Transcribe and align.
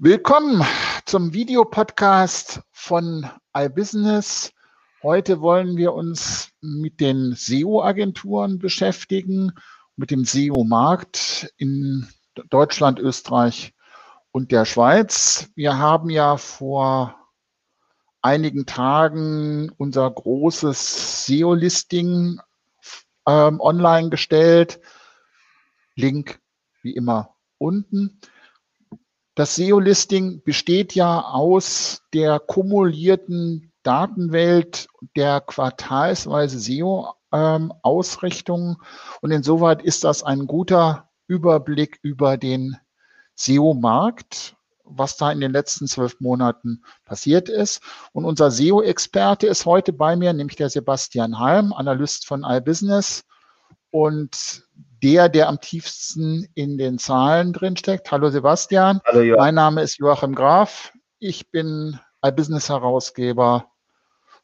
Willkommen 0.00 0.64
zum 1.06 1.32
Videopodcast 1.32 2.60
von 2.70 3.28
iBusiness. 3.52 4.52
Heute 5.02 5.40
wollen 5.40 5.76
wir 5.76 5.92
uns 5.92 6.52
mit 6.60 7.00
den 7.00 7.34
SEO-Agenturen 7.34 8.60
beschäftigen, 8.60 9.50
mit 9.96 10.12
dem 10.12 10.24
SEO-Markt 10.24 11.52
in 11.56 12.06
Deutschland, 12.48 13.00
Österreich 13.00 13.74
und 14.30 14.52
der 14.52 14.66
Schweiz. 14.66 15.50
Wir 15.56 15.78
haben 15.78 16.10
ja 16.10 16.36
vor 16.36 17.16
einigen 18.22 18.66
Tagen 18.66 19.68
unser 19.78 20.08
großes 20.08 21.26
SEO-Listing 21.26 22.38
ähm, 23.26 23.60
online 23.60 24.10
gestellt. 24.10 24.80
Link 25.96 26.38
wie 26.82 26.92
immer 26.92 27.34
unten. 27.58 28.20
Das 29.38 29.54
SEO-Listing 29.54 30.42
besteht 30.42 30.96
ja 30.96 31.20
aus 31.20 32.02
der 32.12 32.40
kumulierten 32.40 33.70
Datenwelt 33.84 34.88
der 35.14 35.40
quartalsweise 35.40 36.58
SEO-Ausrichtungen. 36.58 38.70
Ähm, 38.70 38.76
und 39.20 39.30
insoweit 39.30 39.80
ist 39.80 40.02
das 40.02 40.24
ein 40.24 40.48
guter 40.48 41.08
Überblick 41.28 42.00
über 42.02 42.36
den 42.36 42.78
SEO-Markt, 43.36 44.56
was 44.82 45.16
da 45.16 45.30
in 45.30 45.38
den 45.38 45.52
letzten 45.52 45.86
zwölf 45.86 46.18
Monaten 46.18 46.82
passiert 47.04 47.48
ist. 47.48 47.80
Und 48.12 48.24
unser 48.24 48.50
SEO-Experte 48.50 49.46
ist 49.46 49.66
heute 49.66 49.92
bei 49.92 50.16
mir, 50.16 50.32
nämlich 50.32 50.56
der 50.56 50.68
Sebastian 50.68 51.38
Halm, 51.38 51.72
Analyst 51.72 52.26
von 52.26 52.42
iBusiness. 52.42 53.24
Und 53.90 54.64
der, 55.02 55.28
der 55.28 55.48
am 55.48 55.60
tiefsten 55.60 56.46
in 56.54 56.78
den 56.78 56.98
Zahlen 56.98 57.52
drinsteckt. 57.52 58.10
Hallo 58.10 58.30
Sebastian. 58.30 59.00
Hallo 59.04 59.20
Joachim. 59.20 59.40
Mein 59.40 59.54
Name 59.54 59.82
ist 59.82 59.98
Joachim 59.98 60.34
Graf. 60.34 60.92
Ich 61.18 61.50
bin 61.50 61.98
iBusiness-Herausgeber 62.22 63.70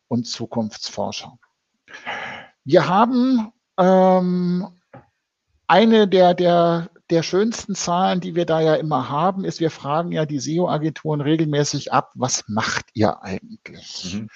und 0.08 0.26
Zukunftsforscher. 0.26 1.38
Wir 2.64 2.88
haben 2.88 3.52
ähm, 3.78 4.68
eine 5.66 6.08
der, 6.08 6.34
der, 6.34 6.90
der 7.10 7.22
schönsten 7.22 7.74
Zahlen, 7.74 8.20
die 8.20 8.34
wir 8.34 8.46
da 8.46 8.60
ja 8.60 8.74
immer 8.74 9.08
haben, 9.08 9.44
ist, 9.44 9.60
wir 9.60 9.70
fragen 9.70 10.12
ja 10.12 10.24
die 10.24 10.38
SEO-Agenturen 10.38 11.20
regelmäßig 11.20 11.92
ab, 11.92 12.12
was 12.14 12.44
macht 12.48 12.86
ihr 12.94 13.22
eigentlich? 13.22 14.14
Mhm. 14.14 14.28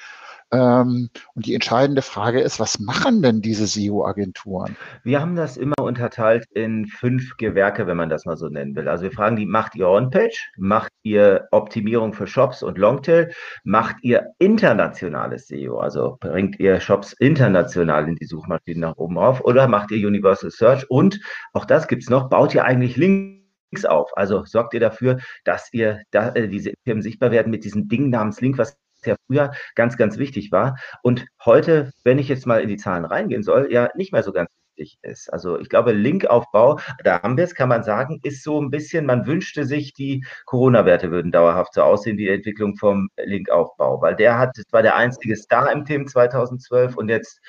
Ähm, 0.50 1.10
und 1.34 1.46
die 1.46 1.54
entscheidende 1.54 2.00
Frage 2.00 2.40
ist, 2.40 2.58
was 2.58 2.78
machen 2.78 3.20
denn 3.22 3.42
diese 3.42 3.66
SEO-Agenturen? 3.66 4.76
Wir 5.02 5.20
haben 5.20 5.36
das 5.36 5.56
immer 5.56 5.78
unterteilt 5.80 6.46
in 6.54 6.86
fünf 6.86 7.36
Gewerke, 7.36 7.86
wenn 7.86 7.98
man 7.98 8.08
das 8.08 8.24
mal 8.24 8.36
so 8.36 8.48
nennen 8.48 8.74
will. 8.74 8.88
Also 8.88 9.04
wir 9.04 9.12
fragen 9.12 9.36
die, 9.36 9.44
macht 9.44 9.74
ihr 9.74 9.88
On-Page? 9.88 10.52
Macht 10.56 10.92
ihr 11.02 11.48
Optimierung 11.50 12.14
für 12.14 12.26
Shops 12.26 12.62
und 12.62 12.78
Longtail? 12.78 13.30
Macht 13.64 13.96
ihr 14.02 14.28
internationales 14.38 15.48
SEO? 15.48 15.78
Also 15.78 16.16
bringt 16.20 16.58
ihr 16.58 16.80
Shops 16.80 17.12
international 17.18 18.08
in 18.08 18.16
die 18.16 18.26
Suchmaschinen 18.26 18.80
nach 18.80 18.96
oben 18.96 19.18
auf? 19.18 19.42
Oder 19.42 19.68
macht 19.68 19.90
ihr 19.90 20.06
Universal 20.06 20.50
Search? 20.50 20.88
Und 20.88 21.20
auch 21.52 21.66
das 21.66 21.88
gibt 21.88 22.02
es 22.02 22.10
noch, 22.10 22.30
baut 22.30 22.54
ihr 22.54 22.64
eigentlich 22.64 22.96
Links 22.96 23.84
auf. 23.84 24.10
Also 24.16 24.44
sorgt 24.46 24.72
ihr 24.72 24.80
dafür, 24.80 25.18
dass 25.44 25.68
ihr 25.72 26.00
da, 26.10 26.30
äh, 26.30 26.48
diese 26.48 26.72
Firmen 26.84 27.02
sichtbar 27.02 27.30
werden 27.32 27.50
mit 27.50 27.64
diesem 27.64 27.88
Ding 27.88 28.08
namens 28.08 28.40
Link, 28.40 28.56
was 28.56 28.78
ja 29.06 29.16
früher 29.26 29.52
ganz, 29.74 29.96
ganz 29.96 30.18
wichtig 30.18 30.52
war 30.52 30.78
und 31.02 31.26
heute, 31.44 31.92
wenn 32.04 32.18
ich 32.18 32.28
jetzt 32.28 32.46
mal 32.46 32.60
in 32.60 32.68
die 32.68 32.76
Zahlen 32.76 33.04
reingehen 33.04 33.42
soll, 33.42 33.68
ja 33.72 33.90
nicht 33.94 34.12
mehr 34.12 34.22
so 34.22 34.32
ganz 34.32 34.50
wichtig 34.76 34.98
ist. 35.02 35.32
Also 35.32 35.58
ich 35.58 35.68
glaube, 35.68 35.92
Linkaufbau, 35.92 36.78
da 37.04 37.22
haben 37.22 37.36
wir 37.36 37.44
es, 37.44 37.54
kann 37.54 37.68
man 37.68 37.82
sagen, 37.82 38.20
ist 38.22 38.42
so 38.44 38.60
ein 38.60 38.70
bisschen, 38.70 39.06
man 39.06 39.26
wünschte 39.26 39.64
sich, 39.64 39.92
die 39.92 40.24
Corona-Werte 40.46 41.10
würden 41.10 41.32
dauerhaft 41.32 41.74
so 41.74 41.82
aussehen 41.82 42.16
die 42.16 42.28
Entwicklung 42.28 42.76
vom 42.76 43.08
Linkaufbau, 43.16 44.00
weil 44.00 44.16
der 44.16 44.38
hat, 44.38 44.56
war 44.70 44.82
der 44.82 44.96
einzige 44.96 45.36
Star 45.36 45.70
im 45.72 45.84
Team 45.84 46.06
2012 46.06 46.96
und 46.96 47.08
jetzt 47.08 47.40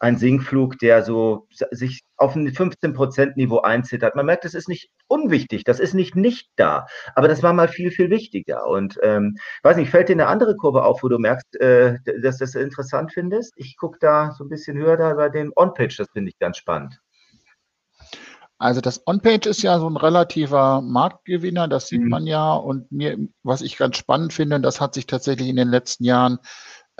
ein 0.00 0.16
Sinkflug, 0.16 0.78
der 0.78 1.02
so 1.02 1.46
sich 1.70 2.02
auf 2.16 2.36
ein 2.36 2.48
15%-Niveau 2.48 3.60
einzittert. 3.60 4.14
Man 4.14 4.26
merkt, 4.26 4.44
das 4.44 4.54
ist 4.54 4.68
nicht 4.68 4.90
unwichtig, 5.08 5.64
das 5.64 5.80
ist 5.80 5.94
nicht 5.94 6.14
nicht 6.14 6.50
da, 6.56 6.86
aber 7.14 7.28
das 7.28 7.42
war 7.42 7.52
mal 7.52 7.68
viel, 7.68 7.90
viel 7.90 8.10
wichtiger. 8.10 8.66
Und 8.66 8.98
ähm, 9.02 9.36
weiß 9.62 9.76
nicht, 9.76 9.90
fällt 9.90 10.08
dir 10.08 10.14
eine 10.14 10.28
andere 10.28 10.56
Kurve 10.56 10.84
auf, 10.84 11.02
wo 11.02 11.08
du 11.08 11.18
merkst, 11.18 11.56
äh, 11.60 11.98
dass 12.22 12.38
das 12.38 12.54
interessant 12.54 13.12
findest? 13.12 13.54
Ich 13.56 13.76
gucke 13.76 13.98
da 14.00 14.32
so 14.36 14.44
ein 14.44 14.48
bisschen 14.48 14.76
höher 14.76 14.96
da 14.96 15.14
bei 15.14 15.28
dem 15.28 15.52
On-Page, 15.56 15.96
das 15.96 16.08
finde 16.12 16.30
ich 16.30 16.38
ganz 16.38 16.58
spannend. 16.58 17.00
Also 18.60 18.80
das 18.80 19.06
On-Page 19.06 19.46
ist 19.46 19.62
ja 19.62 19.78
so 19.78 19.88
ein 19.88 19.96
relativer 19.96 20.80
Marktgewinner, 20.80 21.68
das 21.68 21.86
sieht 21.86 22.02
mhm. 22.02 22.08
man 22.08 22.26
ja. 22.26 22.54
Und 22.54 22.90
mir, 22.90 23.16
was 23.44 23.62
ich 23.62 23.76
ganz 23.76 23.96
spannend 23.96 24.32
finde, 24.32 24.60
das 24.60 24.80
hat 24.80 24.94
sich 24.94 25.06
tatsächlich 25.06 25.48
in 25.48 25.56
den 25.56 25.68
letzten 25.68 26.04
Jahren 26.04 26.38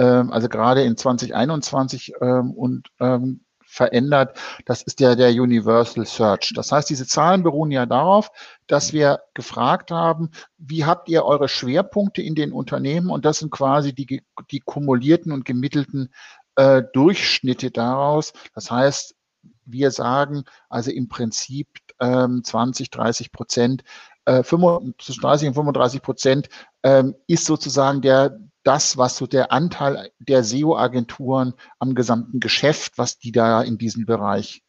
also 0.03 0.49
gerade 0.49 0.83
in 0.83 0.97
2021 0.97 2.13
ähm, 2.21 2.53
und 2.53 2.89
ähm, 3.01 3.41
verändert. 3.69 4.37
Das 4.65 4.83
ist 4.83 4.99
der, 4.99 5.15
der 5.15 5.31
Universal 5.31 6.07
Search. 6.07 6.53
Das 6.55 6.73
heißt, 6.73 6.89
diese 6.89 7.07
Zahlen 7.07 7.43
beruhen 7.43 7.71
ja 7.71 7.85
darauf, 7.85 8.31
dass 8.67 8.93
wir 8.93 9.21
gefragt 9.35 9.91
haben, 9.91 10.31
wie 10.57 10.85
habt 10.87 11.09
ihr 11.09 11.25
eure 11.25 11.49
Schwerpunkte 11.49 12.23
in 12.23 12.35
den 12.35 12.53
Unternehmen? 12.53 13.11
Und 13.11 13.25
das 13.27 13.41
sind 13.41 13.51
quasi 13.51 13.95
die, 13.95 14.23
die 14.51 14.61
kumulierten 14.61 15.33
und 15.33 15.45
gemittelten 15.45 16.13
äh, 16.57 16.83
Durchschnitte 16.95 17.71
daraus. 17.71 18.33
Das 18.55 18.71
heißt, 18.71 19.15
wir 19.67 19.91
sagen 19.91 20.45
also 20.71 20.91
im 20.91 21.09
Prinzip 21.09 21.69
ähm, 22.01 22.43
20, 22.43 22.91
30 22.91 23.33
Prozent, 23.33 23.85
äh, 24.25 24.43
35, 24.43 25.21
30 25.21 25.49
und 25.49 25.55
35 25.55 26.03
Prozent 26.03 26.49
ähm, 26.83 27.15
ist 27.27 27.45
sozusagen 27.45 28.01
der, 28.01 28.39
das, 28.69 28.99
was 28.99 29.17
so 29.17 29.27
der 29.27 29.51
Anteil 29.51 30.11
der 30.19 30.45
SEO-Agenturen 30.45 31.55
am 31.79 31.95
gesamten 31.95 32.39
Geschäft, 32.39 32.99
was 32.99 33.19
die 33.19 33.33
da 33.33 33.63
in 33.63 33.79
diesem 33.79 34.05
Bereich 34.05 34.63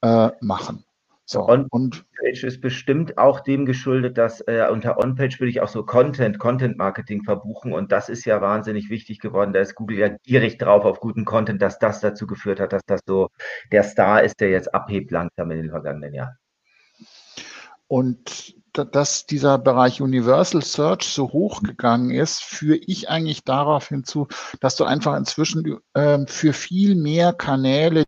äh, 0.00 0.30
machen. 0.40 0.86
So, 1.26 1.46
On 1.46 1.66
und 1.70 2.04
Page 2.18 2.44
ist 2.44 2.62
bestimmt 2.62 3.18
auch 3.18 3.40
dem 3.40 3.66
geschuldet, 3.66 4.16
dass 4.16 4.40
äh, 4.42 4.66
unter 4.70 4.98
On-Page 4.98 5.40
würde 5.40 5.50
ich 5.50 5.60
auch 5.60 5.68
so 5.68 5.84
Content, 5.84 6.38
Content-Marketing 6.38 7.22
verbuchen 7.22 7.74
und 7.74 7.92
das 7.92 8.08
ist 8.08 8.24
ja 8.24 8.40
wahnsinnig 8.40 8.88
wichtig 8.88 9.20
geworden. 9.20 9.52
Da 9.52 9.60
ist 9.60 9.74
Google 9.74 9.98
ja 9.98 10.08
gierig 10.22 10.56
drauf 10.56 10.86
auf 10.86 11.00
guten 11.00 11.26
Content, 11.26 11.60
dass 11.60 11.78
das 11.78 12.00
dazu 12.00 12.26
geführt 12.26 12.60
hat, 12.60 12.72
dass 12.72 12.84
das 12.86 13.02
so 13.06 13.28
der 13.72 13.82
Star 13.84 14.22
ist, 14.22 14.40
der 14.40 14.50
jetzt 14.50 14.74
abhebt 14.74 15.10
langsam 15.10 15.50
in 15.50 15.58
den 15.58 15.70
vergangenen 15.70 16.14
Jahren. 16.14 16.36
Und 17.88 18.54
dass 18.74 19.26
dieser 19.26 19.58
Bereich 19.58 20.00
Universal 20.00 20.62
Search 20.62 21.04
so 21.04 21.32
hoch 21.32 21.62
gegangen 21.62 22.10
ist, 22.10 22.42
führe 22.42 22.76
ich 22.76 23.08
eigentlich 23.08 23.44
darauf 23.44 23.88
hinzu, 23.88 24.26
dass 24.60 24.76
du 24.76 24.84
einfach 24.84 25.16
inzwischen 25.16 25.78
äh, 25.94 26.26
für 26.26 26.52
viel 26.52 26.96
mehr 26.96 27.32
Kanäle 27.32 28.04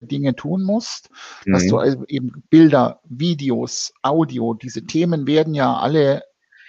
Dinge 0.00 0.34
tun 0.34 0.62
musst, 0.62 1.10
mhm. 1.44 1.52
dass 1.52 1.66
du 1.66 1.74
mhm. 1.74 1.80
also 1.80 2.04
eben 2.06 2.44
Bilder, 2.50 3.00
Videos, 3.04 3.92
Audio, 4.02 4.54
diese 4.54 4.84
Themen 4.84 5.26
werden 5.26 5.54
ja 5.54 5.76
alle 5.76 6.22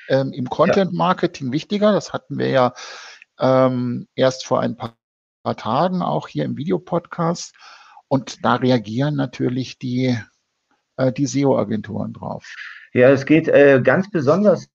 ähm, 0.08 0.32
im 0.32 0.50
Content 0.50 0.94
Marketing 0.94 1.48
ja. 1.48 1.54
wichtiger. 1.54 1.92
Das 1.92 2.14
hatten 2.14 2.38
wir 2.38 2.50
ja 2.50 2.74
ähm, 3.40 4.08
erst 4.16 4.46
vor 4.46 4.60
ein 4.60 4.76
paar, 4.76 4.96
paar 5.44 5.56
Tagen 5.56 6.02
auch 6.02 6.28
hier 6.28 6.46
im 6.46 6.58
Videopodcast. 6.58 7.56
Und 8.08 8.44
da 8.44 8.56
reagieren 8.56 9.16
natürlich 9.16 9.78
die, 9.78 10.20
äh, 11.00 11.12
die 11.12 11.26
SEO-Agenturen 11.26 12.14
drauf. 12.14 12.46
Ja, 12.94 13.10
es 13.10 13.26
geht 13.26 13.48
äh, 13.48 13.82
ganz 13.84 14.10
besonders 14.10 14.68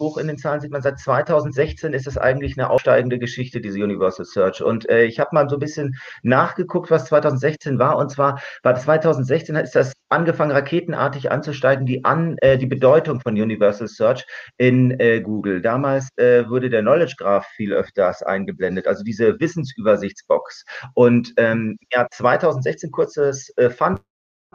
hoch 0.00 0.18
in 0.18 0.26
den 0.26 0.38
Zahlen 0.38 0.60
sieht 0.60 0.70
man, 0.70 0.82
seit 0.82 0.98
2016 0.98 1.92
ist 1.92 2.06
es 2.06 2.18
eigentlich 2.18 2.58
eine 2.58 2.70
aufsteigende 2.70 3.18
Geschichte, 3.18 3.60
diese 3.60 3.82
Universal 3.82 4.24
Search. 4.24 4.62
Und 4.62 4.88
äh, 4.88 5.04
ich 5.04 5.20
habe 5.20 5.30
mal 5.32 5.48
so 5.48 5.56
ein 5.56 5.60
bisschen 5.60 5.96
nachgeguckt, 6.22 6.90
was 6.90 7.06
2016 7.06 7.78
war. 7.78 7.96
Und 7.96 8.10
zwar 8.10 8.40
war 8.62 8.74
2016 8.74 9.56
ist 9.56 9.74
das 9.74 9.92
angefangen, 10.08 10.52
raketenartig 10.52 11.30
anzusteigen, 11.30 11.86
die, 11.86 12.04
an, 12.04 12.36
äh, 12.38 12.58
die 12.58 12.66
Bedeutung 12.66 13.20
von 13.20 13.34
Universal 13.34 13.88
Search 13.88 14.24
in 14.56 14.98
äh, 15.00 15.20
Google. 15.20 15.60
Damals 15.60 16.08
äh, 16.16 16.48
wurde 16.48 16.70
der 16.70 16.82
Knowledge 16.82 17.14
Graph 17.18 17.46
viel 17.56 17.72
öfters 17.72 18.22
eingeblendet, 18.22 18.86
also 18.86 19.02
diese 19.02 19.38
Wissensübersichtsbox. 19.40 20.64
Und 20.94 21.32
ähm, 21.36 21.78
ja, 21.92 22.06
2016 22.10 22.90
kurzes 22.90 23.52
äh, 23.56 23.70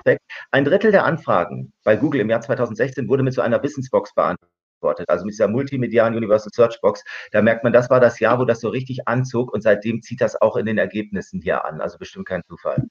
Fun 0.06 0.18
ein 0.52 0.66
Drittel 0.66 0.92
der 0.92 1.06
Anfragen 1.06 1.74
bei 1.84 1.96
Google 1.96 2.22
im 2.22 2.30
Jahr 2.30 2.42
2016 2.42 3.08
wurde 3.08 3.24
mit 3.24 3.34
so 3.34 3.42
einer 3.42 3.62
Wissensbox 3.62 4.14
beantwortet, 4.14 5.10
also 5.10 5.26
mit 5.26 5.34
dieser 5.34 5.48
multimedialen 5.48 6.16
Universal 6.16 6.52
Search 6.54 6.80
Box. 6.82 7.04
Da 7.32 7.42
merkt 7.42 7.64
man, 7.64 7.74
das 7.74 7.90
war 7.90 8.00
das 8.00 8.20
Jahr, 8.20 8.40
wo 8.40 8.46
das 8.46 8.62
so 8.62 8.70
richtig 8.70 9.08
anzog 9.08 9.54
und 9.54 9.62
seitdem 9.62 10.02
zieht 10.02 10.22
das 10.22 10.42
auch 10.42 10.56
in 10.56 10.66
den 10.66 10.78
Ergebnissen 10.78 11.42
hier 11.42 11.66
an. 11.66 11.82
Also 11.82 11.98
bestimmt 11.98 12.28
kein 12.28 12.42
Zufall. 12.48 12.88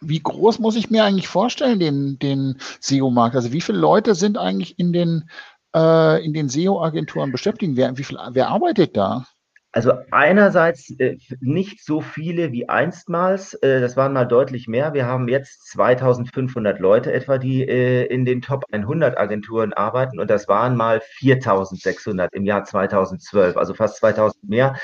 Wie 0.00 0.20
groß 0.20 0.60
muss 0.60 0.76
ich 0.76 0.90
mir 0.90 1.04
eigentlich 1.04 1.28
vorstellen, 1.28 1.80
den, 1.80 2.18
den 2.18 2.58
SEO-Markt? 2.80 3.34
Also 3.34 3.52
wie 3.52 3.60
viele 3.60 3.78
Leute 3.78 4.14
sind 4.14 4.38
eigentlich 4.38 4.78
in 4.78 4.92
den, 4.92 5.28
äh, 5.74 6.24
in 6.24 6.32
den 6.32 6.48
SEO-Agenturen 6.48 7.32
beschäftigt? 7.32 7.72
Wer, 7.76 7.96
wie 7.98 8.04
viel, 8.04 8.18
wer 8.30 8.48
arbeitet 8.48 8.96
da? 8.96 9.26
Also 9.72 9.92
einerseits 10.10 10.90
äh, 10.98 11.18
nicht 11.40 11.84
so 11.84 12.00
viele 12.00 12.52
wie 12.52 12.68
einstmals, 12.68 13.52
äh, 13.54 13.80
das 13.80 13.96
waren 13.96 14.14
mal 14.14 14.24
deutlich 14.24 14.66
mehr. 14.66 14.94
Wir 14.94 15.04
haben 15.06 15.28
jetzt 15.28 15.68
2500 15.68 16.80
Leute 16.80 17.12
etwa, 17.12 17.36
die 17.36 17.68
äh, 17.68 18.06
in 18.06 18.24
den 18.24 18.40
Top 18.40 18.64
100 18.72 19.18
Agenturen 19.18 19.74
arbeiten 19.74 20.18
und 20.20 20.30
das 20.30 20.48
waren 20.48 20.74
mal 20.74 21.00
4600 21.02 22.32
im 22.32 22.44
Jahr 22.46 22.64
2012, 22.64 23.56
also 23.58 23.74
fast 23.74 23.98
2000 23.98 24.48
mehr. 24.48 24.76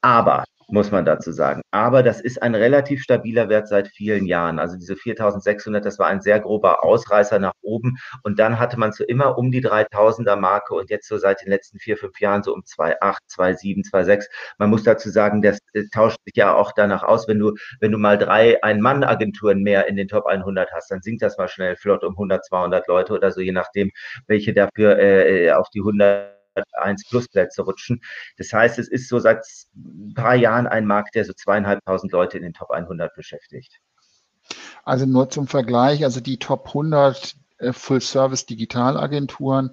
Aber 0.00 0.44
muss 0.72 0.90
man 0.90 1.04
dazu 1.04 1.32
sagen. 1.32 1.60
Aber 1.70 2.02
das 2.02 2.20
ist 2.20 2.42
ein 2.42 2.54
relativ 2.54 3.02
stabiler 3.02 3.48
Wert 3.50 3.68
seit 3.68 3.88
vielen 3.88 4.26
Jahren. 4.26 4.58
Also 4.58 4.76
diese 4.76 4.96
4600, 4.96 5.84
das 5.84 5.98
war 5.98 6.06
ein 6.06 6.22
sehr 6.22 6.40
grober 6.40 6.82
Ausreißer 6.82 7.38
nach 7.38 7.52
oben. 7.60 7.98
Und 8.22 8.38
dann 8.38 8.58
hatte 8.58 8.78
man 8.78 8.92
so 8.92 9.04
immer 9.04 9.36
um 9.36 9.50
die 9.52 9.62
3000er 9.62 10.36
Marke 10.36 10.74
und 10.74 10.88
jetzt 10.90 11.08
so 11.08 11.18
seit 11.18 11.42
den 11.42 11.50
letzten 11.50 11.78
vier, 11.78 11.98
fünf 11.98 12.18
Jahren 12.20 12.42
so 12.42 12.54
um 12.54 12.62
2,8, 12.62 13.18
2,7, 13.28 13.90
2,6. 13.90 14.24
Man 14.58 14.70
muss 14.70 14.82
dazu 14.82 15.10
sagen, 15.10 15.42
das 15.42 15.58
tauscht 15.92 16.18
sich 16.24 16.36
ja 16.36 16.54
auch 16.54 16.72
danach 16.74 17.02
aus, 17.02 17.28
wenn 17.28 17.38
du, 17.38 17.52
wenn 17.80 17.92
du 17.92 17.98
mal 17.98 18.16
drei 18.16 18.62
Ein-Mann-Agenturen 18.62 19.62
mehr 19.62 19.88
in 19.88 19.96
den 19.96 20.08
Top 20.08 20.26
100 20.26 20.72
hast, 20.72 20.90
dann 20.90 21.02
sinkt 21.02 21.22
das 21.22 21.36
mal 21.36 21.48
schnell 21.48 21.76
flott 21.76 22.02
um 22.02 22.14
100, 22.14 22.46
200 22.46 22.88
Leute 22.88 23.12
oder 23.12 23.30
so, 23.30 23.42
je 23.42 23.52
nachdem, 23.52 23.90
welche 24.26 24.54
dafür 24.54 24.98
äh, 24.98 25.52
auf 25.52 25.68
die 25.68 25.80
100 25.80 26.41
1 26.72 27.08
Plus 27.08 27.28
Plätze 27.28 27.62
rutschen. 27.62 28.00
Das 28.36 28.52
heißt, 28.52 28.78
es 28.78 28.88
ist 28.88 29.08
so 29.08 29.18
seit 29.18 29.44
ein 29.74 30.14
paar 30.14 30.34
Jahren 30.34 30.66
ein 30.66 30.86
Markt, 30.86 31.14
der 31.14 31.24
so 31.24 31.32
zweieinhalbtausend 31.32 32.12
Leute 32.12 32.36
in 32.36 32.42
den 32.42 32.52
Top 32.52 32.70
100 32.70 33.14
beschäftigt. 33.14 33.80
Also 34.84 35.06
nur 35.06 35.30
zum 35.30 35.46
Vergleich, 35.46 36.04
also 36.04 36.20
die 36.20 36.38
Top 36.38 36.68
100 36.68 37.36
äh, 37.58 37.72
Full-Service 37.72 38.46
Digitalagenturen 38.46 39.72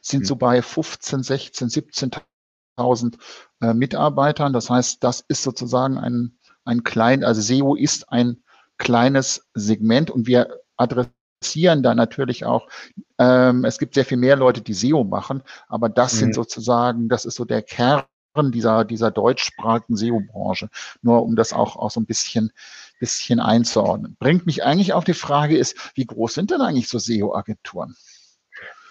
sind 0.00 0.20
hm. 0.20 0.26
so 0.26 0.36
bei 0.36 0.62
15, 0.62 1.22
16, 1.22 1.68
17.000 1.68 3.18
äh, 3.62 3.74
Mitarbeitern. 3.74 4.52
Das 4.52 4.70
heißt, 4.70 5.02
das 5.02 5.24
ist 5.26 5.42
sozusagen 5.42 5.98
ein, 5.98 6.38
ein 6.64 6.84
klein, 6.84 7.24
also 7.24 7.40
SEO 7.40 7.74
ist 7.74 8.10
ein 8.10 8.42
kleines 8.76 9.48
Segment 9.54 10.10
und 10.10 10.26
wir 10.26 10.60
adressieren 10.76 11.17
interessieren 11.38 11.82
da 11.82 11.94
natürlich 11.94 12.44
auch, 12.44 12.68
ähm, 13.18 13.64
es 13.64 13.78
gibt 13.78 13.94
sehr 13.94 14.04
viel 14.04 14.16
mehr 14.16 14.36
Leute, 14.36 14.60
die 14.60 14.74
SEO 14.74 15.04
machen, 15.04 15.42
aber 15.68 15.88
das 15.88 16.14
mhm. 16.14 16.18
sind 16.18 16.34
sozusagen, 16.34 17.08
das 17.08 17.24
ist 17.24 17.36
so 17.36 17.44
der 17.44 17.62
Kern 17.62 18.04
dieser, 18.52 18.84
dieser 18.84 19.10
deutschsprachigen 19.10 19.96
SEO-Branche. 19.96 20.68
Nur 21.02 21.24
um 21.24 21.34
das 21.34 21.52
auch, 21.52 21.76
auch 21.76 21.90
so 21.90 21.98
ein 21.98 22.06
bisschen, 22.06 22.52
bisschen 23.00 23.40
einzuordnen. 23.40 24.16
Bringt 24.20 24.46
mich 24.46 24.64
eigentlich 24.64 24.92
auf 24.92 25.04
die 25.04 25.14
Frage 25.14 25.56
ist, 25.56 25.76
wie 25.94 26.06
groß 26.06 26.34
sind 26.34 26.50
denn 26.52 26.60
eigentlich 26.60 26.88
so 26.88 26.98
SEO-Agenturen? 26.98 27.96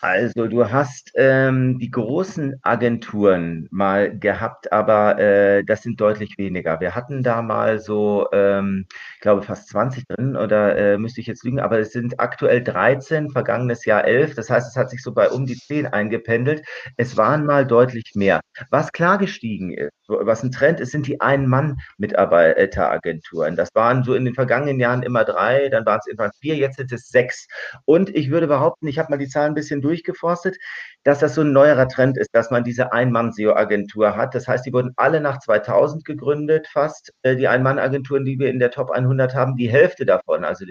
Also 0.01 0.47
du 0.47 0.69
hast 0.69 1.11
ähm, 1.15 1.79
die 1.79 1.89
großen 1.89 2.59
Agenturen 2.61 3.67
mal 3.71 4.15
gehabt, 4.19 4.71
aber 4.71 5.17
äh, 5.17 5.63
das 5.63 5.81
sind 5.81 5.99
deutlich 5.99 6.37
weniger. 6.37 6.79
Wir 6.79 6.93
hatten 6.93 7.23
da 7.23 7.41
mal 7.41 7.79
so, 7.79 8.27
ähm, 8.31 8.85
ich 9.15 9.21
glaube, 9.21 9.41
fast 9.41 9.69
20 9.69 10.05
drin 10.07 10.35
oder 10.35 10.77
äh, 10.77 10.97
müsste 10.99 11.21
ich 11.21 11.27
jetzt 11.27 11.43
lügen, 11.43 11.59
aber 11.59 11.79
es 11.79 11.93
sind 11.93 12.19
aktuell 12.19 12.63
13, 12.63 13.31
vergangenes 13.31 13.85
Jahr 13.85 14.05
11. 14.05 14.35
Das 14.35 14.51
heißt, 14.51 14.67
es 14.69 14.77
hat 14.77 14.91
sich 14.91 15.01
so 15.01 15.13
bei 15.13 15.29
um 15.31 15.47
die 15.47 15.55
10 15.55 15.87
eingependelt. 15.87 16.63
Es 16.95 17.17
waren 17.17 17.43
mal 17.45 17.65
deutlich 17.65 18.11
mehr. 18.13 18.41
Was 18.69 18.91
klar 18.91 19.17
gestiegen 19.17 19.71
ist, 19.73 19.91
was 20.07 20.43
ein 20.43 20.51
Trend 20.51 20.79
ist, 20.79 20.91
sind 20.91 21.07
die 21.07 21.19
Ein-Mann-Mitarbeiteragenturen. 21.21 23.55
Das 23.55 23.69
waren 23.75 24.03
so 24.03 24.15
in 24.15 24.25
den 24.25 24.33
vergangenen 24.33 24.79
Jahren 24.79 25.03
immer 25.03 25.23
drei, 25.23 25.69
dann 25.69 25.85
waren 25.85 25.99
es 25.99 26.07
irgendwann 26.07 26.31
vier, 26.39 26.55
jetzt 26.55 26.77
sind 26.77 26.91
es 26.91 27.09
sechs. 27.09 27.47
Und 27.85 28.09
ich 28.15 28.31
würde 28.31 28.47
behaupten, 28.47 28.87
ich 28.87 28.97
habe 28.99 29.11
mal 29.11 29.17
die 29.17 29.27
Zahlen 29.27 29.51
ein 29.51 29.55
bisschen 29.55 29.81
durchgeforstet, 29.81 30.57
dass 31.03 31.19
das 31.19 31.35
so 31.35 31.41
ein 31.41 31.51
neuerer 31.51 31.87
Trend 31.87 32.17
ist, 32.17 32.29
dass 32.33 32.51
man 32.51 32.63
diese 32.63 32.91
Ein-Mann-SEO-Agentur 32.91 34.15
hat. 34.15 34.35
Das 34.35 34.47
heißt, 34.47 34.65
die 34.65 34.73
wurden 34.73 34.93
alle 34.95 35.21
nach 35.21 35.39
2000 35.39 36.05
gegründet, 36.05 36.67
fast 36.67 37.13
äh, 37.23 37.35
die 37.35 37.47
Ein-Mann-Agenturen, 37.47 38.25
die 38.25 38.39
wir 38.39 38.49
in 38.49 38.59
der 38.59 38.71
Top 38.71 38.91
100 38.91 39.35
haben, 39.35 39.55
die 39.55 39.69
Hälfte 39.69 40.05
davon, 40.05 40.43
also 40.43 40.65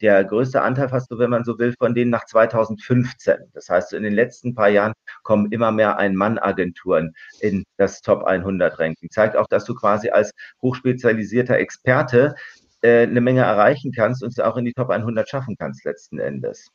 der 0.00 0.24
größte 0.24 0.62
Anteil 0.62 0.88
fast 0.88 1.08
so, 1.08 1.18
wenn 1.18 1.30
man 1.30 1.44
so 1.44 1.58
will, 1.58 1.74
von 1.78 1.94
denen 1.94 2.10
nach 2.10 2.24
2015. 2.24 3.36
Das 3.52 3.68
heißt, 3.68 3.92
in 3.92 4.02
den 4.02 4.14
letzten 4.14 4.54
paar 4.54 4.68
Jahren 4.68 4.92
kommen 5.22 5.50
immer 5.52 5.72
mehr 5.72 5.98
Ein-Mann-Agenturen 5.98 7.12
in 7.40 7.64
das 7.76 8.00
Top 8.00 8.24
100 8.24 8.78
Ranking. 8.82 9.10
Zeigt 9.10 9.36
auch, 9.36 9.46
dass 9.46 9.64
du 9.64 9.74
quasi 9.74 10.10
als 10.10 10.32
hochspezialisierter 10.60 11.56
Experte 11.56 12.34
äh, 12.82 13.02
eine 13.02 13.20
Menge 13.20 13.42
erreichen 13.42 13.92
kannst 13.92 14.22
und 14.22 14.30
es 14.30 14.40
auch 14.40 14.56
in 14.56 14.64
die 14.64 14.72
Top 14.72 14.90
100 14.90 15.28
schaffen 15.28 15.56
kannst 15.56 15.84
letzten 15.84 16.18
Endes. 16.18 16.70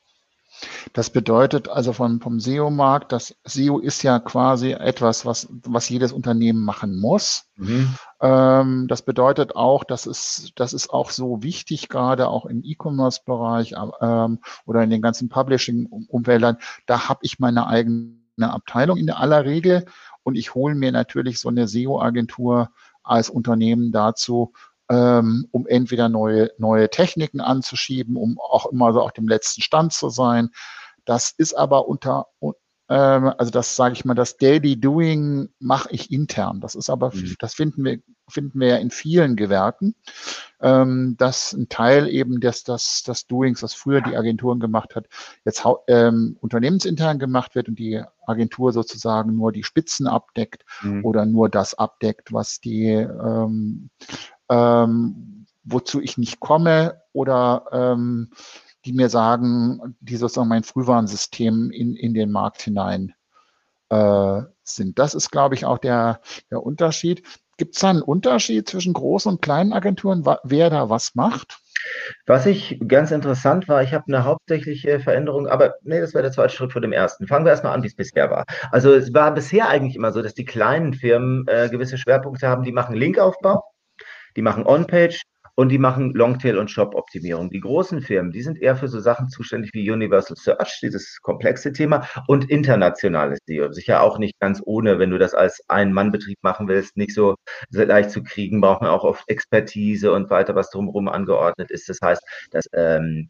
Das 0.92 1.10
bedeutet 1.10 1.68
also 1.68 1.92
vom, 1.92 2.20
vom 2.20 2.40
SEO-Markt, 2.40 3.12
das 3.12 3.36
SEO 3.44 3.78
ist 3.78 4.02
ja 4.02 4.18
quasi 4.18 4.72
etwas, 4.72 5.26
was, 5.26 5.48
was 5.50 5.88
jedes 5.88 6.12
Unternehmen 6.12 6.64
machen 6.64 6.98
muss. 6.98 7.44
Mhm. 7.56 7.94
Ähm, 8.20 8.86
das 8.88 9.02
bedeutet 9.02 9.54
auch, 9.54 9.84
dass 9.84 10.06
es, 10.06 10.52
das 10.56 10.72
ist 10.72 10.90
auch 10.90 11.10
so 11.10 11.42
wichtig, 11.42 11.88
gerade 11.88 12.28
auch 12.28 12.46
im 12.46 12.62
E-Commerce-Bereich 12.64 13.74
ähm, 14.00 14.38
oder 14.64 14.82
in 14.82 14.90
den 14.90 15.02
ganzen 15.02 15.28
Publishing-Umfeldern. 15.28 16.56
Da 16.86 17.08
habe 17.08 17.20
ich 17.22 17.38
meine 17.38 17.66
eigene 18.38 18.52
Abteilung 18.52 18.96
in 18.96 19.06
der 19.06 19.18
aller 19.18 19.44
Regel 19.44 19.84
und 20.22 20.36
ich 20.36 20.54
hole 20.54 20.74
mir 20.74 20.92
natürlich 20.92 21.40
so 21.40 21.48
eine 21.48 21.66
SEO-Agentur 21.66 22.70
als 23.02 23.30
Unternehmen 23.30 23.92
dazu, 23.92 24.52
ähm, 24.90 25.48
um 25.50 25.66
entweder 25.66 26.08
neue, 26.08 26.50
neue 26.58 26.88
Techniken 26.88 27.40
anzuschieben, 27.40 28.16
um 28.16 28.38
auch 28.38 28.66
immer 28.66 28.92
so 28.92 29.02
auf 29.02 29.12
dem 29.12 29.28
letzten 29.28 29.62
Stand 29.62 29.92
zu 29.92 30.08
sein. 30.08 30.50
Das 31.04 31.30
ist 31.30 31.54
aber 31.54 31.88
unter, 31.88 32.26
also 32.94 33.50
das 33.50 33.76
sage 33.76 33.92
ich 33.92 34.04
mal, 34.04 34.14
das 34.14 34.38
Daily 34.38 34.80
Doing 34.80 35.50
mache 35.58 35.90
ich 35.92 36.10
intern. 36.10 36.60
Das 36.60 36.74
ist 36.74 36.88
aber, 36.88 37.14
mhm. 37.14 37.36
das 37.38 37.54
finden 37.54 37.84
wir, 37.84 37.98
finden 38.28 38.60
wir 38.60 38.68
ja 38.68 38.76
in 38.76 38.90
vielen 38.90 39.36
Gewerken, 39.36 39.94
ähm, 40.60 41.16
dass 41.18 41.52
ein 41.52 41.68
Teil 41.68 42.08
eben 42.08 42.40
des, 42.40 42.64
das, 42.64 43.02
das 43.04 43.26
Doings, 43.26 43.62
was 43.62 43.74
früher 43.74 44.00
die 44.00 44.16
Agenturen 44.16 44.58
gemacht 44.58 44.96
hat, 44.96 45.06
jetzt 45.44 45.64
ähm, 45.86 46.38
unternehmensintern 46.40 47.18
gemacht 47.18 47.54
wird 47.54 47.68
und 47.68 47.78
die 47.78 48.02
Agentur 48.26 48.72
sozusagen 48.72 49.36
nur 49.36 49.52
die 49.52 49.64
Spitzen 49.64 50.06
abdeckt 50.06 50.64
mhm. 50.82 51.04
oder 51.04 51.26
nur 51.26 51.48
das 51.50 51.74
abdeckt, 51.74 52.32
was 52.32 52.60
die 52.60 52.86
ähm, 52.86 53.90
ähm, 54.48 55.46
wozu 55.70 56.00
ich 56.00 56.18
nicht 56.18 56.40
komme 56.40 57.02
oder 57.12 57.66
ähm, 57.72 58.30
die 58.84 58.92
mir 58.92 59.08
sagen, 59.08 59.96
die 60.00 60.16
sozusagen 60.16 60.48
mein 60.48 60.62
Frühwarnsystem 60.62 61.70
in, 61.70 61.96
in 61.96 62.14
den 62.14 62.30
Markt 62.30 62.62
hinein 62.62 63.14
äh, 63.90 64.42
sind. 64.62 64.98
Das 64.98 65.14
ist, 65.14 65.30
glaube 65.30 65.54
ich, 65.54 65.64
auch 65.64 65.78
der, 65.78 66.20
der 66.50 66.62
Unterschied. 66.62 67.22
Gibt 67.56 67.74
es 67.74 67.80
da 67.80 67.90
einen 67.90 68.02
Unterschied 68.02 68.68
zwischen 68.68 68.92
großen 68.92 69.32
und 69.32 69.42
kleinen 69.42 69.72
Agenturen, 69.72 70.24
wer 70.44 70.70
da 70.70 70.90
was 70.90 71.16
macht? 71.16 71.58
Was 72.26 72.46
ich 72.46 72.80
ganz 72.86 73.10
interessant 73.10 73.68
war, 73.68 73.82
ich 73.82 73.92
habe 73.92 74.04
eine 74.08 74.24
hauptsächliche 74.24 75.00
Veränderung, 75.00 75.48
aber 75.48 75.74
nee, 75.82 76.00
das 76.00 76.14
wäre 76.14 76.22
der 76.22 76.32
zweite 76.32 76.54
Schritt 76.54 76.72
vor 76.72 76.80
dem 76.80 76.92
ersten. 76.92 77.26
Fangen 77.26 77.44
wir 77.44 77.50
erstmal 77.50 77.74
an, 77.74 77.82
wie 77.82 77.88
es 77.88 77.96
bisher 77.96 78.30
war. 78.30 78.44
Also 78.70 78.92
es 78.92 79.12
war 79.12 79.34
bisher 79.34 79.68
eigentlich 79.68 79.96
immer 79.96 80.12
so, 80.12 80.22
dass 80.22 80.34
die 80.34 80.44
kleinen 80.44 80.94
Firmen 80.94 81.46
äh, 81.48 81.68
gewisse 81.68 81.98
Schwerpunkte 81.98 82.48
haben, 82.48 82.62
die 82.62 82.72
machen 82.72 82.94
Linkaufbau 82.94 83.62
die 84.38 84.42
machen 84.42 84.66
On-Page 84.66 85.22
und 85.58 85.70
die 85.70 85.78
machen 85.78 86.14
Longtail 86.14 86.56
und 86.56 86.70
Shop-Optimierung. 86.70 87.50
Die 87.50 87.58
großen 87.58 88.00
Firmen, 88.00 88.30
die 88.30 88.42
sind 88.42 88.62
eher 88.62 88.76
für 88.76 88.86
so 88.86 89.00
Sachen 89.00 89.28
zuständig 89.28 89.72
wie 89.74 89.90
Universal 89.90 90.36
Search, 90.36 90.78
dieses 90.80 91.18
komplexe 91.20 91.72
Thema, 91.72 92.06
und 92.28 92.48
internationales 92.48 93.40
SEO. 93.44 93.72
Sicher 93.72 94.00
auch 94.00 94.20
nicht 94.20 94.38
ganz 94.38 94.62
ohne, 94.64 95.00
wenn 95.00 95.10
du 95.10 95.18
das 95.18 95.34
als 95.34 95.60
Ein-Mann-Betrieb 95.66 96.38
machen 96.42 96.68
willst, 96.68 96.96
nicht 96.96 97.12
so 97.12 97.34
leicht 97.72 98.12
zu 98.12 98.22
kriegen, 98.22 98.60
braucht 98.60 98.82
man 98.82 98.90
auch 98.90 99.02
oft 99.02 99.28
Expertise 99.28 100.12
und 100.12 100.30
weiter, 100.30 100.54
was 100.54 100.70
drumherum 100.70 101.08
angeordnet 101.08 101.72
ist. 101.72 101.88
Das 101.88 101.98
heißt, 102.00 102.22
dass 102.52 102.68
ähm, 102.72 103.28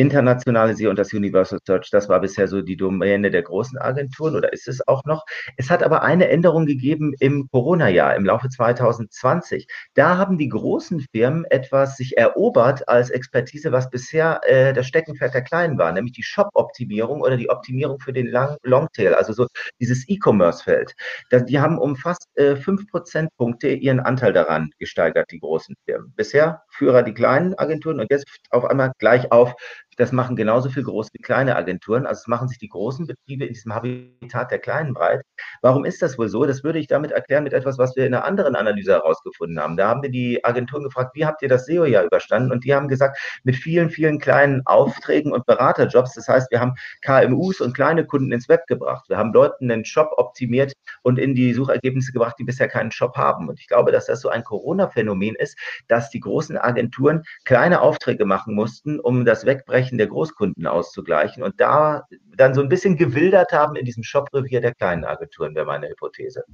internationale 0.00 0.74
SEO 0.74 0.88
und 0.88 0.98
das 0.98 1.12
Universal 1.12 1.58
Search, 1.66 1.90
das 1.90 2.08
war 2.08 2.20
bisher 2.20 2.48
so 2.48 2.62
die 2.62 2.76
Domäne 2.76 3.30
der 3.30 3.42
großen 3.42 3.78
Agenturen 3.78 4.34
oder 4.34 4.50
ist 4.52 4.66
es 4.66 4.86
auch 4.88 5.04
noch. 5.04 5.26
Es 5.58 5.68
hat 5.68 5.82
aber 5.82 6.02
eine 6.02 6.28
Änderung 6.28 6.64
gegeben 6.64 7.12
im 7.20 7.48
Corona-Jahr, 7.52 8.16
im 8.16 8.24
Laufe 8.24 8.48
2020. 8.48 9.66
Da 9.94 10.16
haben 10.16 10.38
die 10.38 10.48
großen 10.48 11.04
Firmen 11.12 11.44
etwas 11.44 11.98
sich 11.98 12.16
erobert 12.16 12.88
als 12.88 13.10
Expertise, 13.10 13.72
was 13.72 13.90
bisher 13.90 14.40
äh, 14.44 14.72
das 14.72 14.86
Steckenpferd 14.86 15.34
der 15.34 15.42
Kleinen 15.42 15.76
war, 15.76 15.92
nämlich 15.92 16.14
die 16.14 16.22
Shop-Optimierung 16.22 17.20
oder 17.20 17.36
die 17.36 17.50
Optimierung 17.50 18.00
für 18.00 18.14
den 18.14 18.26
Long 18.26 18.56
Longtail, 18.62 19.14
also 19.14 19.34
so 19.34 19.46
dieses 19.80 20.08
E-Commerce-Feld. 20.08 20.94
Die 21.30 21.60
haben 21.60 21.78
um 21.78 21.96
fast 21.96 22.26
äh, 22.36 22.56
fünf 22.56 22.86
Prozentpunkte 22.90 23.68
ihren 23.68 24.00
Anteil 24.00 24.32
daran 24.32 24.70
gesteigert, 24.78 25.30
die 25.30 25.40
großen 25.40 25.74
Firmen. 25.84 26.14
Bisher 26.16 26.62
Führer 26.70 27.02
die 27.02 27.12
kleinen 27.12 27.54
Agenturen 27.58 28.00
und 28.00 28.10
jetzt 28.10 28.26
auf 28.48 28.64
einmal 28.64 28.92
gleich 28.98 29.30
auf 29.30 29.54
das 30.00 30.12
machen 30.12 30.34
genauso 30.34 30.70
viel 30.70 30.82
große 30.82 31.10
wie 31.12 31.22
kleine 31.22 31.56
Agenturen. 31.56 32.06
Also 32.06 32.20
es 32.20 32.26
machen 32.26 32.48
sich 32.48 32.58
die 32.58 32.68
großen 32.68 33.06
Betriebe 33.06 33.44
in 33.44 33.52
diesem 33.52 33.74
Habitat 33.74 34.50
der 34.50 34.58
kleinen 34.58 34.94
breit. 34.94 35.22
Warum 35.62 35.84
ist 35.84 36.02
das 36.02 36.18
wohl 36.18 36.28
so? 36.28 36.46
Das 36.46 36.64
würde 36.64 36.78
ich 36.78 36.86
damit 36.86 37.12
erklären 37.12 37.44
mit 37.44 37.52
etwas, 37.52 37.78
was 37.78 37.96
wir 37.96 38.06
in 38.06 38.14
einer 38.14 38.24
anderen 38.24 38.56
Analyse 38.56 38.92
herausgefunden 38.92 39.60
haben. 39.60 39.76
Da 39.76 39.88
haben 39.88 40.02
wir 40.02 40.10
die 40.10 40.44
Agenturen 40.44 40.84
gefragt, 40.84 41.14
wie 41.14 41.26
habt 41.26 41.42
ihr 41.42 41.48
das 41.48 41.66
SEO-Jahr 41.66 42.04
überstanden? 42.04 42.52
Und 42.52 42.64
die 42.64 42.74
haben 42.74 42.88
gesagt, 42.88 43.18
mit 43.44 43.56
vielen, 43.56 43.90
vielen 43.90 44.18
kleinen 44.18 44.62
Aufträgen 44.66 45.32
und 45.32 45.46
Beraterjobs. 45.46 46.14
Das 46.14 46.28
heißt, 46.28 46.50
wir 46.50 46.60
haben 46.60 46.74
KMUs 47.02 47.60
und 47.60 47.74
kleine 47.74 48.06
Kunden 48.06 48.32
ins 48.32 48.48
Web 48.48 48.66
gebracht. 48.66 49.08
Wir 49.08 49.18
haben 49.18 49.32
Leuten 49.32 49.70
einen 49.70 49.84
Shop 49.84 50.12
optimiert 50.16 50.72
und 51.02 51.18
in 51.18 51.34
die 51.34 51.52
Suchergebnisse 51.52 52.12
gebracht, 52.12 52.36
die 52.38 52.44
bisher 52.44 52.68
keinen 52.68 52.90
Shop 52.90 53.16
haben. 53.16 53.48
Und 53.48 53.60
ich 53.60 53.68
glaube, 53.68 53.92
dass 53.92 54.06
das 54.06 54.20
so 54.20 54.28
ein 54.28 54.44
Corona-Phänomen 54.44 55.34
ist, 55.34 55.58
dass 55.88 56.10
die 56.10 56.20
großen 56.20 56.56
Agenturen 56.56 57.22
kleine 57.44 57.80
Aufträge 57.80 58.24
machen 58.24 58.54
mussten, 58.54 58.98
um 58.98 59.24
das 59.24 59.44
Wegbrechen 59.46 59.98
der 59.98 60.06
Großkunden 60.06 60.66
auszugleichen 60.66 61.42
und 61.42 61.60
da 61.60 62.06
dann 62.40 62.54
so 62.54 62.60
ein 62.60 62.68
bisschen 62.68 62.96
gewildert 62.96 63.52
haben 63.52 63.76
in 63.76 63.84
diesem 63.84 64.02
Shop-Revier 64.02 64.60
der 64.60 64.74
kleinen 64.74 65.04
Agenturen, 65.04 65.54
wäre 65.54 65.66
meine 65.66 65.88
Hypothese. 65.88 66.44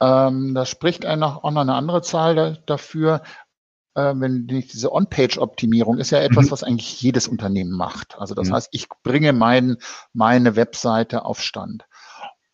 Ähm, 0.00 0.54
da 0.54 0.66
spricht 0.66 1.06
auch 1.06 1.16
noch 1.16 1.44
eine 1.44 1.74
andere 1.74 2.02
Zahl 2.02 2.34
da, 2.34 2.50
dafür. 2.66 3.22
Äh, 3.94 4.14
wenn 4.16 4.46
diese 4.46 4.90
On-Page-Optimierung 4.92 5.98
ist 5.98 6.10
ja 6.10 6.20
etwas, 6.20 6.46
mhm. 6.46 6.50
was 6.50 6.64
eigentlich 6.64 7.00
jedes 7.02 7.28
Unternehmen 7.28 7.72
macht. 7.72 8.18
Also 8.18 8.34
das 8.34 8.48
mhm. 8.48 8.54
heißt, 8.54 8.68
ich 8.72 8.88
bringe 9.02 9.32
mein, 9.32 9.76
meine 10.12 10.56
Webseite 10.56 11.24
auf 11.24 11.40
Stand. 11.40 11.86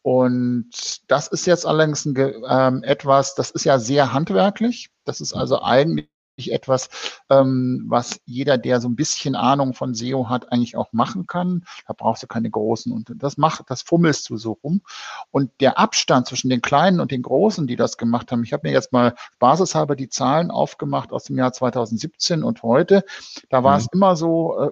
Und 0.02 0.70
das 1.08 1.28
ist 1.28 1.46
jetzt 1.46 1.66
allerdings 1.66 2.04
ein, 2.04 2.16
ähm, 2.48 2.82
etwas, 2.82 3.34
das 3.34 3.50
ist 3.50 3.64
ja 3.64 3.78
sehr 3.78 4.12
handwerklich. 4.12 4.90
Das 5.04 5.20
ist 5.20 5.32
also 5.32 5.62
eigentlich 5.62 6.08
etwas, 6.46 6.88
ähm, 7.28 7.84
was 7.88 8.20
jeder, 8.24 8.58
der 8.58 8.80
so 8.80 8.88
ein 8.88 8.96
bisschen 8.96 9.34
Ahnung 9.34 9.74
von 9.74 9.94
SEO 9.94 10.28
hat, 10.28 10.52
eigentlich 10.52 10.76
auch 10.76 10.92
machen 10.92 11.26
kann. 11.26 11.64
Da 11.86 11.92
brauchst 11.92 12.22
du 12.22 12.26
keine 12.26 12.50
großen 12.50 12.92
und 12.92 13.12
das 13.16 13.36
macht, 13.36 13.68
das 13.68 13.82
fummelst 13.82 14.30
du 14.30 14.36
so 14.36 14.52
rum. 14.62 14.82
Und 15.30 15.50
der 15.60 15.78
Abstand 15.78 16.26
zwischen 16.28 16.48
den 16.48 16.62
Kleinen 16.62 17.00
und 17.00 17.10
den 17.10 17.22
Großen, 17.22 17.66
die 17.66 17.76
das 17.76 17.98
gemacht 17.98 18.30
haben, 18.30 18.44
ich 18.44 18.52
habe 18.52 18.68
mir 18.68 18.72
jetzt 18.72 18.92
mal 18.92 19.14
basishalber 19.38 19.96
die 19.96 20.08
Zahlen 20.08 20.50
aufgemacht 20.50 21.12
aus 21.12 21.24
dem 21.24 21.36
Jahr 21.36 21.52
2017 21.52 22.44
und 22.44 22.62
heute. 22.62 23.04
Da 23.50 23.64
war 23.64 23.74
mhm. 23.74 23.80
es 23.80 23.86
immer 23.92 24.16
so, 24.16 24.58
äh, 24.60 24.70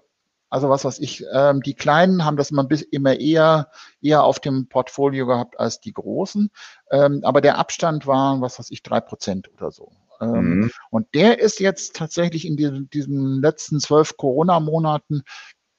also 0.48 0.68
was 0.68 0.84
weiß 0.84 0.98
ich, 1.00 1.24
ähm, 1.32 1.62
die 1.62 1.74
Kleinen 1.74 2.24
haben 2.24 2.36
das 2.36 2.50
immer, 2.50 2.64
bis, 2.64 2.82
immer 2.82 3.18
eher, 3.18 3.70
eher 4.00 4.22
auf 4.22 4.40
dem 4.40 4.68
Portfolio 4.68 5.26
gehabt 5.26 5.58
als 5.58 5.80
die 5.80 5.92
Großen. 5.92 6.50
Ähm, 6.90 7.20
aber 7.24 7.40
der 7.40 7.58
Abstand 7.58 8.06
war, 8.06 8.40
was 8.40 8.58
weiß 8.58 8.70
ich, 8.70 8.82
drei 8.82 9.00
Prozent 9.00 9.50
oder 9.52 9.70
so. 9.70 9.92
Ähm, 10.20 10.60
mhm. 10.60 10.70
Und 10.90 11.14
der 11.14 11.40
ist 11.40 11.60
jetzt 11.60 11.96
tatsächlich 11.96 12.46
in 12.46 12.56
diesen, 12.56 12.88
diesen 12.90 13.42
letzten 13.42 13.80
zwölf 13.80 14.16
Corona-Monaten 14.16 15.22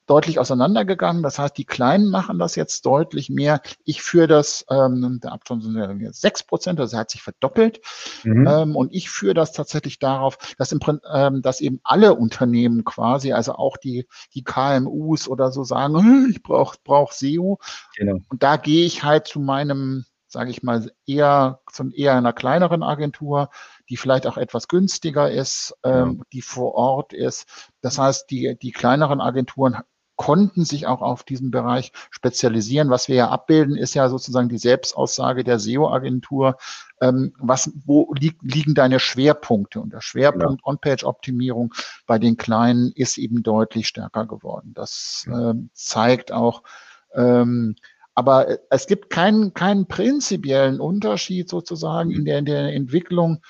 deutlich 0.08 0.38
auseinandergegangen. 0.38 1.22
Das 1.22 1.38
heißt, 1.38 1.56
die 1.56 1.64
Kleinen 1.64 2.10
machen 2.10 2.38
das 2.38 2.56
jetzt 2.56 2.86
deutlich 2.86 3.30
mehr. 3.30 3.60
Ich 3.84 4.02
führe 4.02 4.26
das, 4.26 4.64
ähm, 4.70 5.20
der 5.22 5.32
Abstand 5.32 5.62
sind 5.62 6.14
sechs 6.14 6.42
Prozent, 6.42 6.80
also 6.80 6.96
hat 6.96 7.10
sich 7.10 7.22
verdoppelt. 7.22 7.80
Mhm. 8.24 8.46
Ähm, 8.48 8.76
und 8.76 8.92
ich 8.92 9.10
führe 9.10 9.34
das 9.34 9.52
tatsächlich 9.52 9.98
darauf, 9.98 10.38
dass, 10.56 10.72
im, 10.72 10.80
ähm, 11.12 11.42
dass 11.42 11.60
eben 11.60 11.80
alle 11.84 12.14
Unternehmen 12.14 12.84
quasi, 12.84 13.32
also 13.32 13.54
auch 13.54 13.76
die, 13.76 14.06
die 14.34 14.42
KMUs 14.42 15.28
oder 15.28 15.52
so 15.52 15.64
sagen, 15.64 16.28
ich 16.30 16.42
brauche 16.42 16.78
brauch 16.84 17.12
SEO. 17.12 17.58
Genau. 17.96 18.18
Und 18.28 18.42
da 18.42 18.56
gehe 18.56 18.86
ich 18.86 19.02
halt 19.04 19.26
zu 19.26 19.40
meinem, 19.40 20.04
sage 20.26 20.50
ich 20.50 20.62
mal, 20.62 20.90
eher 21.06 21.60
zu 21.70 21.90
eher 21.90 22.14
einer 22.14 22.32
kleineren 22.32 22.82
Agentur, 22.82 23.50
die 23.88 23.96
vielleicht 23.96 24.26
auch 24.26 24.36
etwas 24.36 24.68
günstiger 24.68 25.30
ist, 25.30 25.74
ähm, 25.84 26.16
ja. 26.18 26.24
die 26.32 26.42
vor 26.42 26.74
Ort 26.74 27.12
ist. 27.12 27.46
Das 27.80 27.98
heißt, 27.98 28.30
die, 28.30 28.56
die 28.60 28.72
kleineren 28.72 29.20
Agenturen 29.20 29.76
konnten 30.18 30.64
sich 30.64 30.86
auch 30.86 31.00
auf 31.00 31.22
diesen 31.22 31.50
Bereich 31.50 31.92
spezialisieren. 32.10 32.90
Was 32.90 33.08
wir 33.08 33.14
ja 33.14 33.28
abbilden, 33.28 33.76
ist 33.76 33.94
ja 33.94 34.08
sozusagen 34.08 34.48
die 34.48 34.58
Selbstaussage 34.58 35.44
der 35.44 35.60
SEO-Agentur. 35.60 36.58
Ähm, 37.00 37.32
was, 37.38 37.70
wo 37.86 38.12
li 38.18 38.36
liegen 38.42 38.74
deine 38.74 38.98
Schwerpunkte? 38.98 39.80
Und 39.80 39.92
der 39.92 40.00
Schwerpunkt 40.00 40.60
ja. 40.60 40.66
On-Page-Optimierung 40.70 41.72
bei 42.06 42.18
den 42.18 42.36
Kleinen 42.36 42.90
ist 42.92 43.16
eben 43.16 43.44
deutlich 43.44 43.86
stärker 43.86 44.26
geworden. 44.26 44.72
Das 44.74 45.24
ja. 45.28 45.52
äh, 45.52 45.54
zeigt 45.72 46.32
auch, 46.32 46.64
ähm, 47.14 47.76
aber 48.16 48.58
es 48.70 48.88
gibt 48.88 49.10
keinen, 49.10 49.54
keinen 49.54 49.86
prinzipiellen 49.86 50.80
Unterschied 50.80 51.48
sozusagen 51.48 52.10
in 52.10 52.24
der, 52.24 52.38
in 52.38 52.44
der 52.44 52.74
Entwicklung 52.74 53.40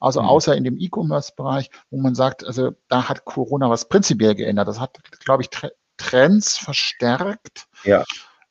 also 0.00 0.20
mhm. 0.20 0.28
außer 0.28 0.54
in 0.54 0.64
dem 0.64 0.76
E-Commerce-Bereich, 0.78 1.70
wo 1.88 1.98
man 1.98 2.14
sagt, 2.14 2.44
also 2.44 2.72
da 2.88 3.08
hat 3.08 3.24
Corona 3.24 3.70
was 3.70 3.88
prinzipiell 3.88 4.34
geändert. 4.34 4.68
Das 4.68 4.78
hat, 4.78 4.98
glaube 5.24 5.42
ich, 5.42 5.48
Trends 5.96 6.58
verstärkt. 6.58 7.66
Ja. 7.84 8.04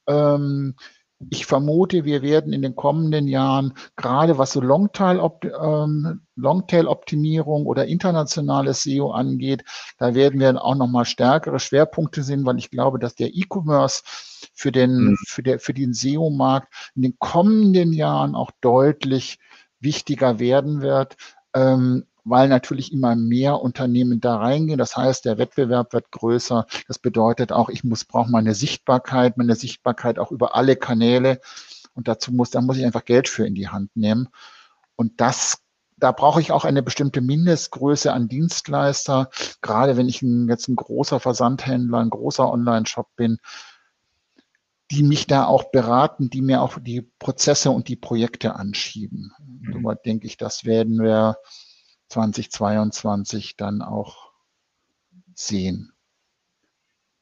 Ähm, 0.07 0.75
ich 1.29 1.45
vermute, 1.45 2.05
wir 2.05 2.21
werden 2.21 2.53
in 2.53 2.61
den 2.61 2.75
kommenden 2.75 3.27
Jahren, 3.27 3.73
gerade 3.95 4.37
was 4.37 4.51
so 4.51 4.61
ähm, 4.61 6.21
Longtail-Optimierung 6.35 7.65
oder 7.65 7.85
internationales 7.85 8.83
SEO 8.83 9.11
angeht, 9.11 9.63
da 9.97 10.15
werden 10.15 10.39
wir 10.39 10.63
auch 10.63 10.75
nochmal 10.75 11.05
stärkere 11.05 11.59
Schwerpunkte 11.59 12.23
sehen, 12.23 12.45
weil 12.45 12.57
ich 12.57 12.71
glaube, 12.71 12.99
dass 12.99 13.15
der 13.15 13.33
E-Commerce 13.33 14.03
für 14.53 14.71
den, 14.71 15.11
mhm. 15.11 15.17
für, 15.27 15.43
der, 15.43 15.59
für 15.59 15.73
den 15.73 15.93
SEO-Markt 15.93 16.73
in 16.95 17.03
den 17.03 17.17
kommenden 17.19 17.93
Jahren 17.93 18.35
auch 18.35 18.51
deutlich 18.61 19.39
wichtiger 19.79 20.39
werden 20.39 20.81
wird. 20.81 21.15
Ähm, 21.53 22.05
weil 22.23 22.47
natürlich 22.47 22.91
immer 22.91 23.15
mehr 23.15 23.61
Unternehmen 23.61 24.21
da 24.21 24.37
reingehen. 24.37 24.77
Das 24.77 24.95
heißt, 24.95 25.25
der 25.25 25.37
Wettbewerb 25.37 25.93
wird 25.93 26.11
größer. 26.11 26.65
Das 26.87 26.99
bedeutet 26.99 27.51
auch, 27.51 27.69
ich 27.69 27.83
muss 27.83 28.05
brauche 28.05 28.31
meine 28.31 28.55
Sichtbarkeit, 28.55 29.37
meine 29.37 29.55
Sichtbarkeit 29.55 30.19
auch 30.19 30.31
über 30.31 30.55
alle 30.55 30.75
Kanäle. 30.75 31.39
Und 31.93 32.07
dazu 32.07 32.31
muss, 32.31 32.49
da 32.49 32.61
muss 32.61 32.77
ich 32.77 32.85
einfach 32.85 33.05
Geld 33.05 33.29
für 33.29 33.45
in 33.45 33.55
die 33.55 33.67
Hand 33.67 33.95
nehmen. 33.95 34.29
Und 34.95 35.19
das, 35.21 35.59
da 35.97 36.11
brauche 36.11 36.41
ich 36.41 36.51
auch 36.51 36.65
eine 36.65 36.81
bestimmte 36.81 37.21
Mindestgröße 37.21 38.11
an 38.11 38.27
Dienstleister. 38.27 39.29
Gerade 39.61 39.97
wenn 39.97 40.09
ich 40.09 40.21
ein, 40.21 40.47
jetzt 40.49 40.67
ein 40.67 40.75
großer 40.75 41.19
Versandhändler, 41.19 41.99
ein 41.99 42.09
großer 42.09 42.49
Online-Shop 42.49 43.07
bin, 43.15 43.37
die 44.91 45.03
mich 45.03 45.27
da 45.27 45.45
auch 45.45 45.71
beraten, 45.71 46.29
die 46.29 46.41
mir 46.41 46.61
auch 46.61 46.77
die 46.79 47.01
Prozesse 47.19 47.71
und 47.71 47.87
die 47.87 47.95
Projekte 47.95 48.55
anschieben. 48.55 49.31
Mhm. 49.39 49.81
So 49.83 49.93
denke 50.05 50.27
ich, 50.27 50.37
das 50.37 50.65
werden 50.65 51.01
wir 51.01 51.37
2022 52.13 53.57
dann 53.57 53.81
auch 53.81 54.31
sehen. 55.33 55.93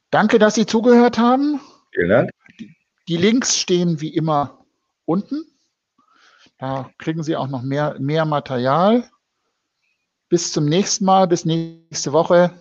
Danke, 0.10 0.38
dass 0.38 0.56
Sie 0.56 0.66
zugehört 0.66 1.18
haben. 1.18 1.62
Vielen 1.94 2.10
Dank. 2.10 2.30
Die 3.08 3.18
Links 3.18 3.58
stehen 3.58 4.02
wie 4.02 4.14
immer 4.14 4.66
unten. 5.06 5.46
Da 6.58 6.92
kriegen 6.98 7.24
Sie 7.24 7.36
auch 7.36 7.48
noch 7.48 7.62
mehr, 7.62 7.98
mehr 8.00 8.26
Material. 8.26 9.10
Bis 10.30 10.52
zum 10.52 10.66
nächsten 10.66 11.06
Mal, 11.06 11.28
bis 11.28 11.46
nächste 11.46 12.12
Woche. 12.14 12.54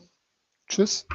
Tschüss. 0.69 1.07